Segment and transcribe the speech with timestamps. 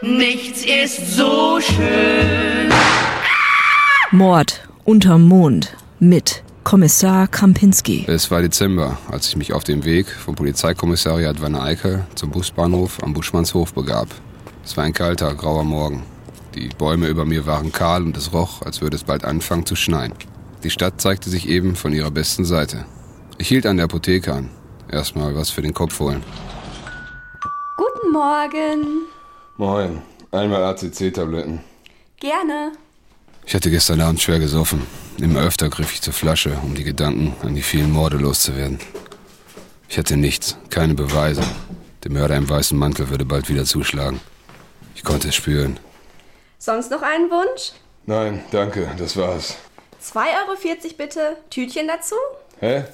[0.00, 2.72] Nichts ist so schön.
[4.12, 8.04] Mord unterm Mond mit Kommissar Krampinski.
[8.06, 13.12] Es war Dezember, als ich mich auf dem Weg vom Polizeikommissariat Wanne-Eickel zum Busbahnhof am
[13.12, 14.06] Buschmannshof begab.
[14.64, 16.04] Es war ein kalter, grauer Morgen.
[16.54, 19.74] Die Bäume über mir waren kahl und es roch, als würde es bald anfangen zu
[19.74, 20.14] schneien.
[20.62, 22.84] Die Stadt zeigte sich eben von ihrer besten Seite.
[23.36, 24.50] Ich hielt an der Apotheke an.
[24.88, 26.22] Erstmal was für den Kopf holen.
[27.76, 29.08] Guten Morgen.
[29.58, 30.02] Moin.
[30.30, 31.58] Einmal ACC-Tabletten.
[32.20, 32.72] Gerne.
[33.44, 34.86] Ich hatte gestern Abend schwer gesoffen.
[35.18, 38.78] Immer öfter griff ich zur Flasche, um die Gedanken an die vielen Morde loszuwerden.
[39.88, 41.42] Ich hatte nichts, keine Beweise.
[42.04, 44.20] Der Mörder im weißen Mantel würde bald wieder zuschlagen.
[44.94, 45.80] Ich konnte es spüren.
[46.58, 47.72] Sonst noch einen Wunsch?
[48.06, 49.56] Nein, danke, das war's.
[50.00, 51.36] 2,40 Euro bitte.
[51.50, 52.14] Tütchen dazu?
[52.60, 52.76] Hä?
[52.76, 52.84] Äh,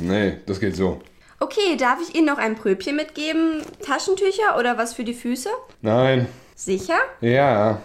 [0.00, 1.00] nee, das geht so.
[1.40, 3.62] Okay, darf ich Ihnen noch ein Pröbchen mitgeben?
[3.84, 5.48] Taschentücher oder was für die Füße?
[5.82, 6.28] Nein.
[6.54, 6.98] Sicher?
[7.20, 7.82] Ja.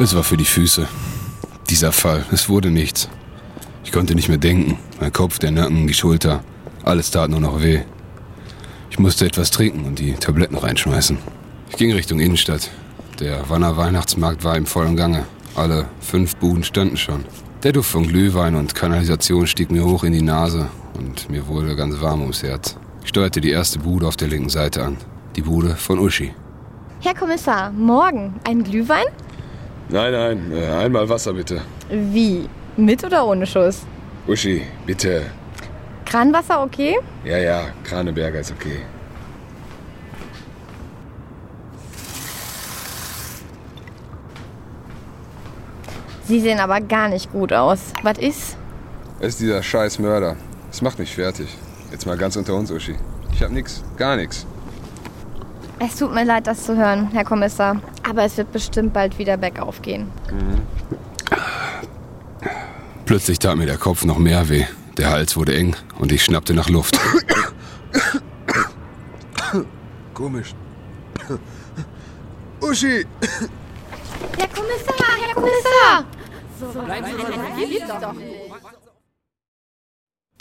[0.00, 0.88] Es war für die Füße.
[1.68, 3.08] Dieser Fall, es wurde nichts.
[3.84, 4.78] Ich konnte nicht mehr denken.
[5.00, 6.42] Mein Kopf, der Nacken, die Schulter.
[6.82, 7.82] Alles tat nur noch weh.
[8.90, 11.18] Ich musste etwas trinken und die Tabletten reinschmeißen.
[11.70, 12.70] Ich ging Richtung Innenstadt.
[13.20, 15.26] Der Wanner Weihnachtsmarkt war im vollen Gange.
[15.54, 17.24] Alle fünf Buden standen schon.
[17.62, 21.74] Der Duft von Glühwein und Kanalisation stieg mir hoch in die Nase und mir wurde
[21.76, 22.76] ganz warm ums Herz.
[23.02, 24.96] Ich steuerte die erste Bude auf der linken Seite an.
[25.36, 26.34] Die Bude von Uschi.
[27.00, 29.06] Herr Kommissar, morgen ein Glühwein?
[29.88, 31.60] Nein, nein, äh, einmal Wasser bitte.
[31.90, 32.48] Wie?
[32.76, 33.82] Mit oder ohne Schuss?
[34.26, 35.26] Uschi, bitte.
[36.04, 36.98] Kranwasser okay?
[37.24, 38.82] Ja, ja, Kraneberger ist okay.
[46.24, 47.92] Sie sehen aber gar nicht gut aus.
[48.02, 48.56] Was ist?
[49.20, 50.36] Ist dieser scheiß Mörder.
[50.72, 51.54] Das macht mich fertig.
[51.90, 52.96] Jetzt mal ganz unter uns, Uschi.
[53.34, 54.46] Ich hab nix, gar nix.
[55.78, 57.82] Es tut mir leid, das zu hören, Herr Kommissar.
[58.08, 60.10] Aber es wird bestimmt bald wieder bergauf gehen.
[63.04, 64.64] Plötzlich tat mir der Kopf noch mehr weh.
[64.96, 66.98] Der Hals wurde eng und ich schnappte nach Luft.
[70.14, 70.54] Komisch.
[72.62, 73.04] Uschi!
[74.38, 76.06] Herr Kommissar, Herr Kommissar!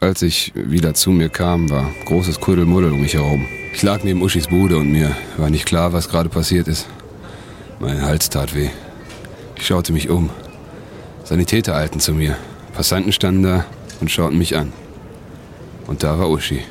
[0.03, 3.45] Als ich wieder zu mir kam, war großes Kuddelmuddel um mich herum.
[3.71, 6.87] Ich lag neben Uschis Bude und mir war nicht klar, was gerade passiert ist.
[7.79, 8.71] Mein Hals tat weh.
[9.57, 10.31] Ich schaute mich um.
[11.23, 12.35] Sanitäter eilten zu mir.
[12.73, 13.65] Passanten standen da
[13.99, 14.73] und schauten mich an.
[15.85, 16.61] Und da war Uschi.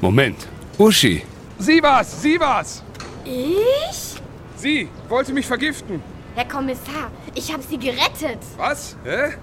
[0.00, 0.48] Moment!
[0.78, 1.22] Uschi!
[1.60, 2.22] Sie war's!
[2.22, 2.82] Sie war's!
[3.24, 4.20] Ich?
[4.56, 6.02] Sie wollte mich vergiften.
[6.34, 8.40] Herr Kommissar, ich habe Sie gerettet.
[8.56, 8.96] Was?
[9.04, 9.34] Hä?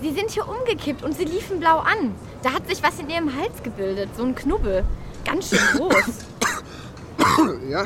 [0.00, 2.14] Sie sind hier umgekippt und Sie liefen blau an.
[2.42, 4.84] Da hat sich was in Ihrem Hals gebildet, so ein Knubbel.
[5.24, 5.92] Ganz schön groß.
[7.68, 7.84] Ja?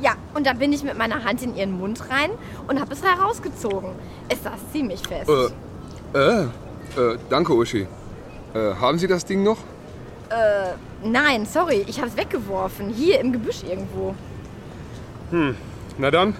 [0.00, 2.30] Ja, und da bin ich mit meiner Hand in Ihren Mund rein
[2.66, 3.90] und habe es herausgezogen.
[4.28, 5.30] Es saß ziemlich fest.
[6.14, 6.42] Äh, äh,
[6.96, 7.86] äh, danke, Uschi.
[8.54, 9.58] Äh, haben Sie das Ding noch?
[11.02, 12.90] Nein, sorry, ich habe es weggeworfen.
[12.90, 14.14] Hier im Gebüsch irgendwo.
[15.98, 16.36] Na dann,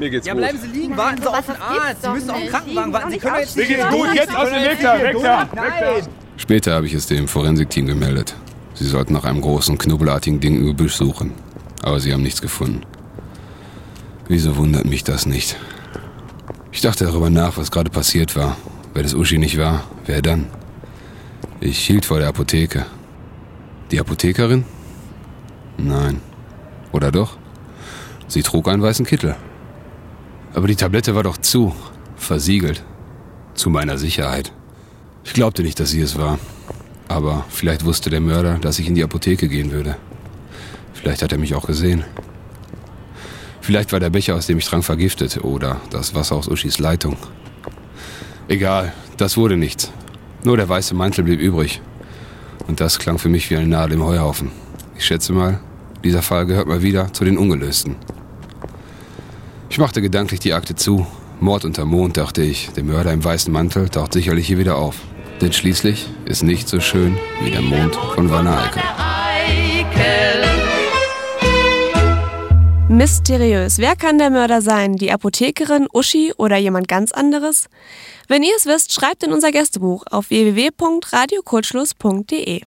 [0.00, 0.42] mir geht's Ja, gut.
[0.42, 2.02] bleiben Sie liegen, Nein, warten Sie sowas auf den Arzt.
[2.02, 2.48] Sie müssen auf den.
[2.50, 3.10] Krankenwagen warten.
[3.10, 6.08] Sie können jetzt nicht auf geht's gut, jetzt aus dem Weg da, weg da, Nein.
[6.36, 8.34] Später habe ich es dem Forensikteam gemeldet.
[8.74, 11.32] Sie sollten nach einem großen, knubbelartigen Ding im Gebüsch suchen.
[11.82, 12.82] Aber sie haben nichts gefunden.
[14.28, 15.56] Wieso wundert mich das nicht?
[16.72, 18.56] Ich dachte darüber nach, was gerade passiert war.
[18.94, 20.46] Wenn es Uschi nicht war, wer dann?
[21.60, 22.86] Ich hielt vor der Apotheke.
[23.90, 24.64] Die Apothekerin?
[25.76, 26.20] Nein.
[26.92, 27.36] Oder doch?
[28.28, 29.36] Sie trug einen weißen Kittel.
[30.54, 31.74] Aber die Tablette war doch zu,
[32.16, 32.82] versiegelt.
[33.54, 34.52] Zu meiner Sicherheit.
[35.24, 36.38] Ich glaubte nicht, dass sie es war.
[37.08, 39.96] Aber vielleicht wusste der Mörder, dass ich in die Apotheke gehen würde.
[40.94, 42.04] Vielleicht hat er mich auch gesehen.
[43.60, 47.16] Vielleicht war der Becher, aus dem ich trank, vergiftet oder das Wasser aus Uschis Leitung.
[48.48, 49.92] Egal, das wurde nichts.
[50.42, 51.80] Nur der weiße Mantel blieb übrig.
[52.66, 54.50] Und das klang für mich wie eine Nadel im Heuhaufen.
[54.96, 55.60] Ich schätze mal,
[56.02, 57.96] dieser Fall gehört mal wieder zu den Ungelösten.
[59.70, 61.06] Ich machte gedanklich die Akte zu.
[61.38, 62.70] Mord unter Mond, dachte ich.
[62.74, 64.96] Der Mörder im weißen Mantel taucht sicherlich hier wieder auf.
[65.40, 68.82] Denn schließlich ist nichts so schön wie der Mond von Wanne Eickel.
[72.88, 73.78] Mysteriös.
[73.78, 74.96] Wer kann der Mörder sein?
[74.96, 77.68] Die Apothekerin, Uschi oder jemand ganz anderes?
[78.26, 82.58] Wenn ihr es wisst, schreibt in unser Gästebuch auf www.radiokurzschluss.de.